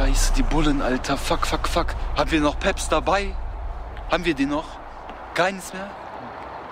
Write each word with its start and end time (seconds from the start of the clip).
Scheiße, 0.00 0.32
die 0.32 0.42
Bullen, 0.42 0.80
Alter. 0.80 1.18
Fuck, 1.18 1.46
fuck, 1.46 1.68
fuck. 1.68 1.88
Haben 2.16 2.30
wir 2.30 2.40
noch 2.40 2.58
Peps 2.58 2.88
dabei? 2.88 3.36
Haben 4.10 4.24
wir 4.24 4.32
die 4.32 4.46
noch? 4.46 4.64
Keines 5.34 5.74
mehr? 5.74 5.90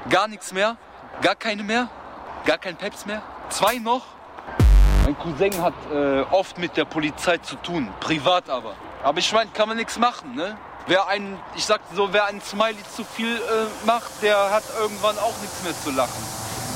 Gar 0.08 0.28
nichts 0.28 0.50
mehr? 0.50 0.78
Gar 1.20 1.34
keine 1.34 1.62
mehr? 1.62 1.90
Gar 2.46 2.56
kein 2.56 2.74
Peps 2.74 3.04
mehr? 3.04 3.20
Zwei 3.50 3.74
noch? 3.80 4.06
Mein 5.04 5.18
Cousin 5.18 5.60
hat 5.60 5.74
äh, 5.92 6.22
oft 6.30 6.56
mit 6.56 6.74
der 6.78 6.86
Polizei 6.86 7.36
zu 7.36 7.56
tun, 7.56 7.90
privat 8.00 8.48
aber. 8.48 8.72
Aber 9.02 9.18
ich 9.18 9.30
meine, 9.30 9.50
kann 9.50 9.68
man 9.68 9.76
nichts 9.76 9.98
machen, 9.98 10.34
ne? 10.34 10.56
Wer 10.86 11.06
ein, 11.08 11.38
ich 11.54 11.66
sag 11.66 11.82
so, 11.94 12.10
wer 12.14 12.24
ein 12.24 12.40
Smiley 12.40 12.82
zu 12.96 13.04
viel 13.04 13.36
äh, 13.36 13.86
macht, 13.86 14.22
der 14.22 14.50
hat 14.50 14.64
irgendwann 14.80 15.18
auch 15.18 15.38
nichts 15.42 15.62
mehr 15.62 15.74
zu 15.84 15.90
lachen. 15.90 16.24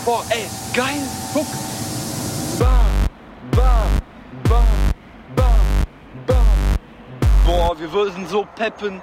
Boah, 0.05 0.23
ey, 0.29 0.47
geil, 0.75 1.01
guck. 1.33 1.47
Wir 7.83 7.93
würden 7.93 8.29
so 8.29 8.47
peppen. 8.55 9.01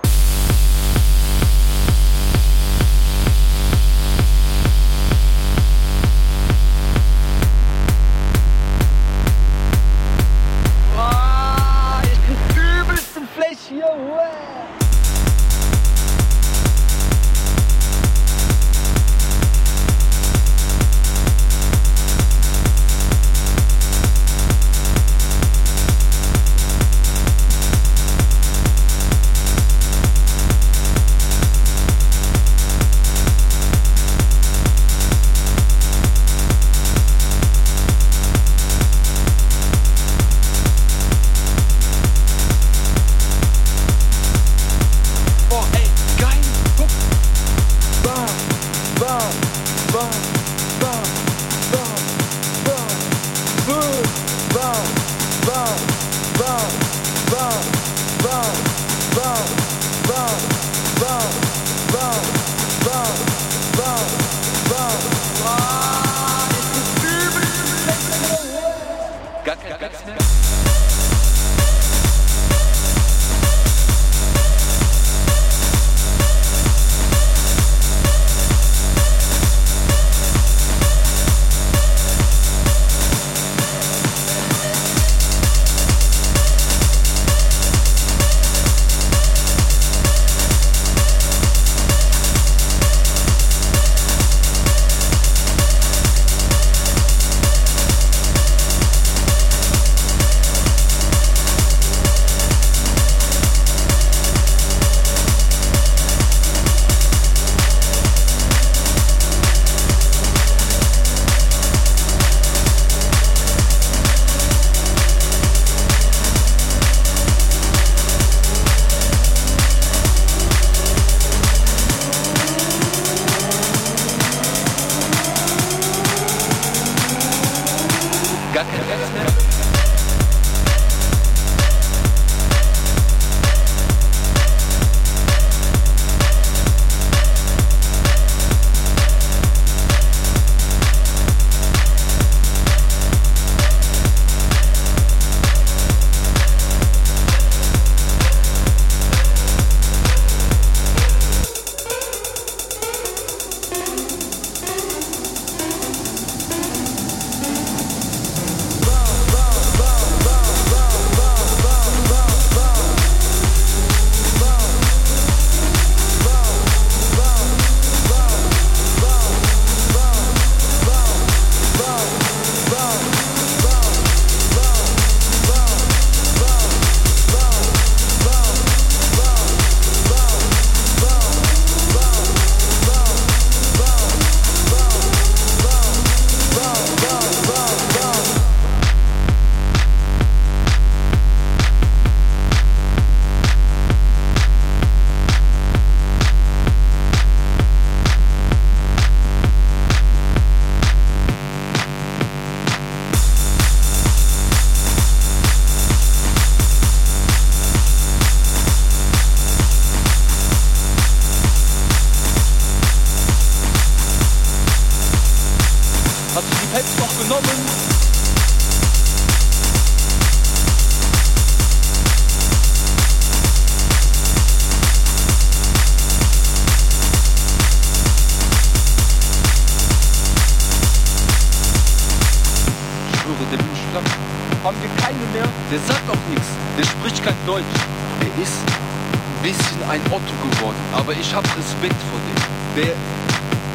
Der 235.72 235.80
sagt 235.86 236.10
auch 236.10 236.24
nichts. 236.30 236.50
Der 236.78 236.84
spricht 236.84 237.24
kein 237.24 237.38
Deutsch. 237.46 237.78
Der 238.22 238.44
ist 238.44 238.58
ein 238.66 239.42
bisschen 239.44 239.82
ein 239.88 240.02
Otto 240.10 240.34
geworden. 240.50 240.82
Aber 240.94 241.14
ich 241.14 241.34
habe 241.34 241.48
Respekt 241.58 242.00
vor 242.10 242.20
dem. 242.26 242.40
Der 242.76 242.96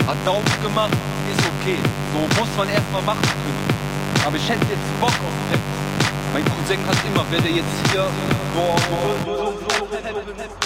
hat 0.09 0.19
Daumen 0.27 0.45
gemacht, 0.63 0.93
ist 1.31 1.45
okay. 1.55 1.79
So 2.13 2.21
muss 2.41 2.51
man 2.57 2.69
erstmal 2.69 3.03
machen 3.03 3.23
können. 3.23 4.27
Aber 4.27 4.37
ich 4.37 4.49
hätte 4.49 4.67
jetzt 4.69 5.01
Bock 5.01 5.11
auf 5.11 5.37
Peps. 5.51 5.63
Mein 6.33 6.45
Cousin 6.45 6.85
hat 6.87 6.97
immer, 7.07 7.25
wenn 7.31 7.43
der 7.43 7.53
jetzt 7.53 7.79
hier 7.93 8.07
boah, 8.55 8.77
so, 8.77 9.15
so, 9.25 9.37
so, 9.37 9.55
so, 9.69 9.85
wasn't 10.15 10.64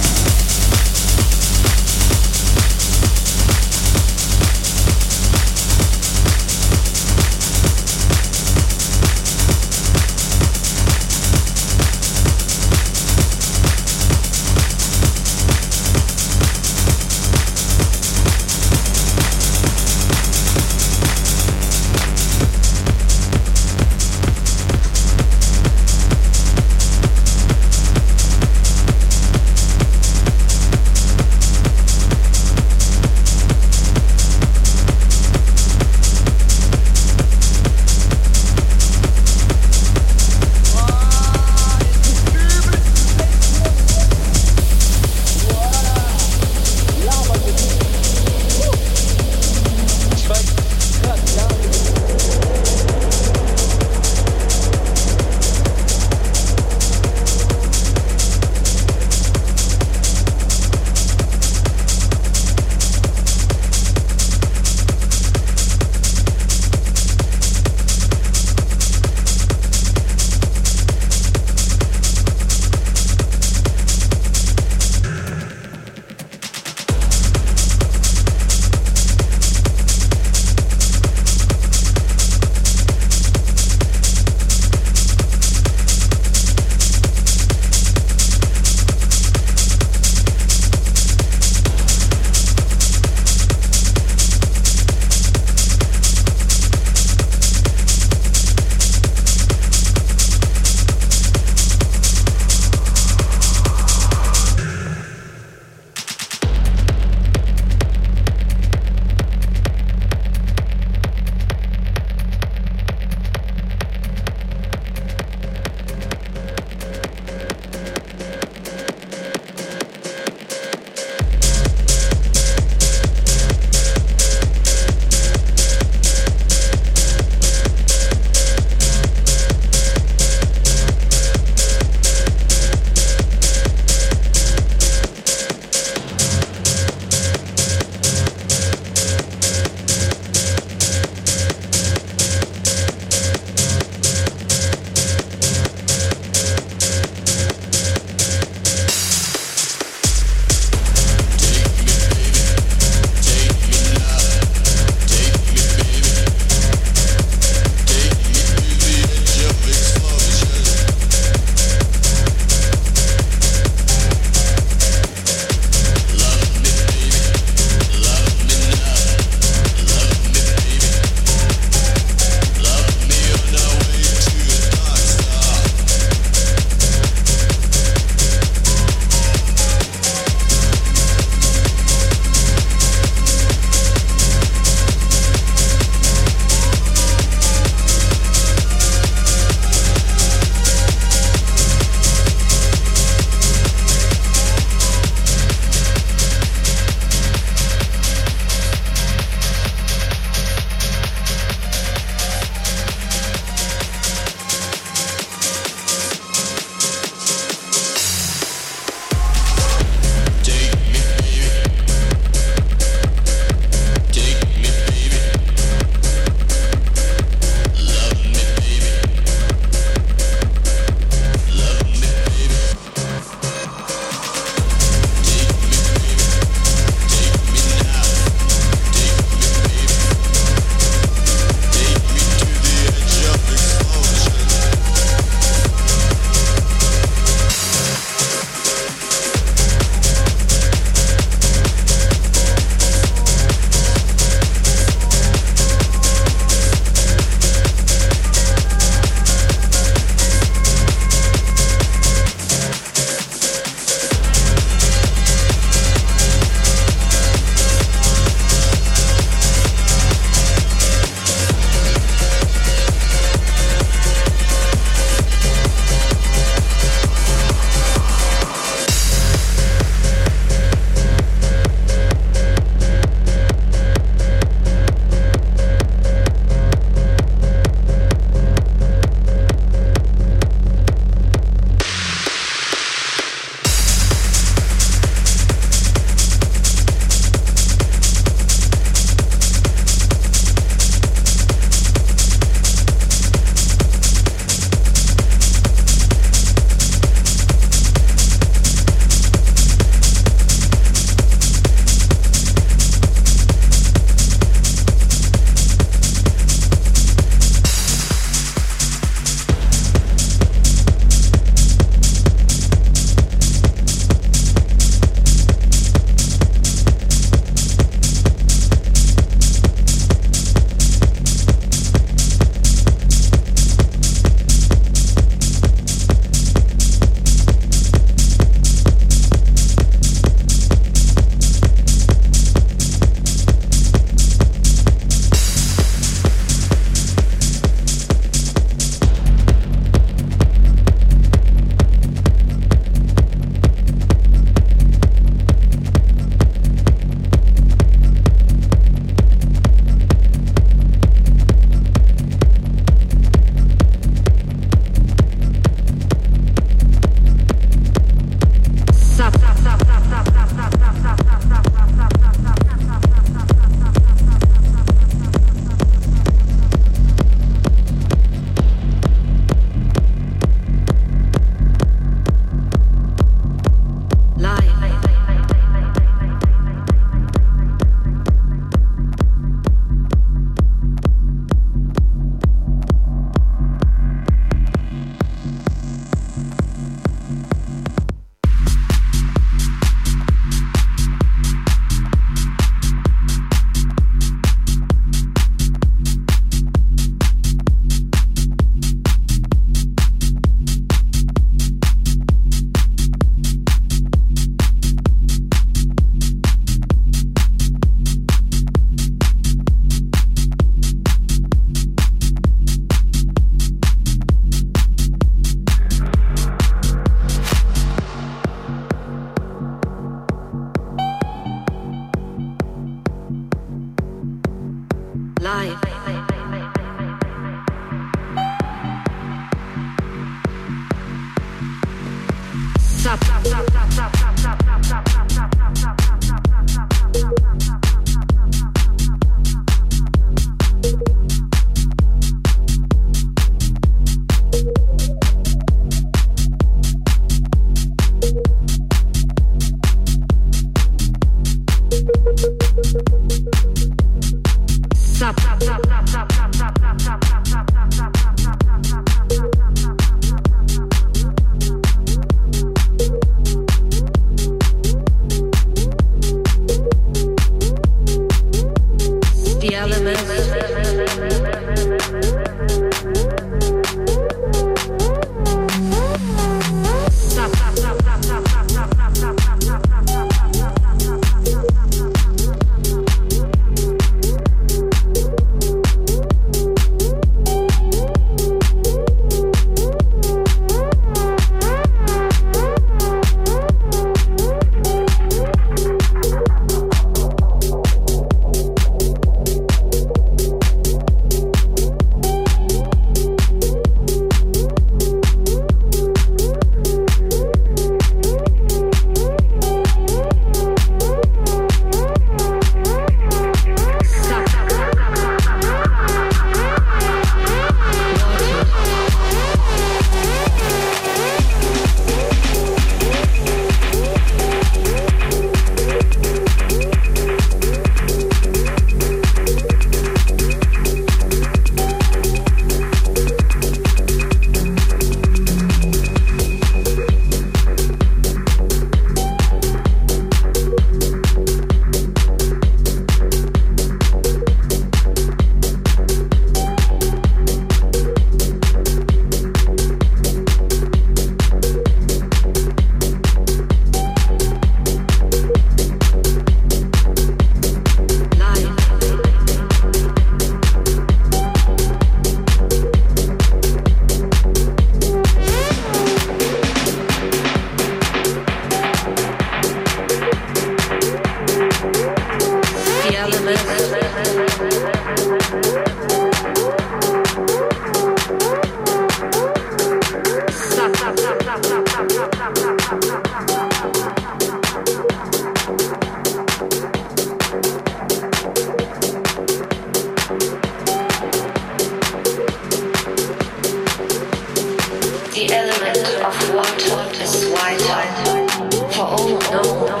the 595.47 595.55
element 595.55 595.97
of 595.97 596.53
water 596.53 597.23
is 597.23 597.45
vital 597.45 598.47
for 598.91 599.01
all 599.01 599.39
known. 599.39 600.00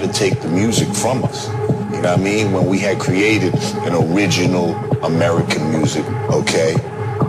Tried 0.00 0.12
to 0.14 0.18
take 0.18 0.40
the 0.40 0.48
music 0.48 0.88
from 0.88 1.22
us, 1.24 1.48
you 1.48 2.00
know 2.00 2.00
what 2.00 2.06
I 2.06 2.16
mean? 2.16 2.52
When 2.52 2.64
we 2.66 2.78
had 2.78 2.98
created 2.98 3.52
an 3.84 3.92
original 3.92 4.74
American 5.04 5.70
music, 5.70 6.06
okay? 6.30 6.72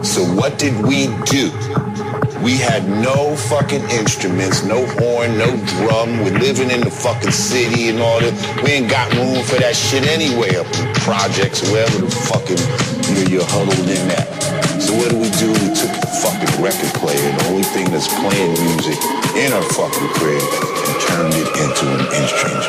So 0.04 0.24
what 0.24 0.58
did 0.58 0.80
we 0.86 1.08
do? 1.26 1.52
We 2.40 2.56
had 2.56 2.88
no 2.88 3.36
fucking 3.36 3.84
instruments, 3.90 4.64
no 4.64 4.86
horn, 4.86 5.38
no 5.38 5.52
drum. 5.68 6.24
We're 6.24 6.40
living 6.40 6.72
in 6.72 6.80
the 6.80 6.92
fucking 6.92 7.32
city 7.32 7.90
and 7.90 8.00
all 8.00 8.22
that. 8.22 8.34
We 8.64 8.72
ain't 8.72 8.90
got 8.90 9.12
room 9.16 9.44
for 9.44 9.60
that 9.60 9.76
shit 9.76 10.08
anyway 10.08 10.56
up 10.56 10.68
in 10.80 10.94
projects, 11.04 11.62
wherever 11.70 11.98
the 12.00 12.10
fucking 12.10 12.62
you 13.12 13.16
know, 13.20 13.30
you're 13.32 13.50
huddled 13.52 13.90
in 13.90 14.10
at. 14.16 14.32
So 14.80 14.96
what 14.96 15.12
do 15.12 15.18
we 15.20 15.30
do? 15.44 15.52
We 15.52 15.76
took 15.76 15.92
the 15.92 16.08
fucking 16.24 16.64
record 16.64 16.94
player, 17.04 17.20
the 17.20 17.46
only 17.52 17.68
thing 17.76 17.92
that's 17.92 18.08
playing 18.08 18.56
music 18.64 18.96
in 19.36 19.52
our 19.52 19.64
fucking 19.76 20.08
crib, 20.16 20.81
turned 21.12 21.34
it 21.34 21.48
into 21.58 21.86
an 21.92 22.06
instrument, 22.16 22.64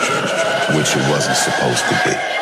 which 0.76 0.96
it 0.96 1.10
wasn't 1.10 1.36
supposed 1.36 1.84
to 1.86 2.00
be. 2.04 2.41